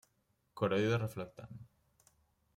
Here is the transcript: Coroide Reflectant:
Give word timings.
Coroide 0.61 0.97
Reflectant: 1.03 1.59